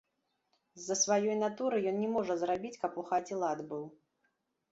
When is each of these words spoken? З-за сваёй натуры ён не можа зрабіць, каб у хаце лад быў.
З-за 0.79 0.95
сваёй 1.01 1.33
натуры 1.41 1.81
ён 1.91 1.99
не 2.03 2.09
можа 2.15 2.37
зрабіць, 2.43 2.73
каб 2.85 2.91
у 3.01 3.05
хаце 3.09 3.35
лад 3.43 3.59
быў. 3.75 3.85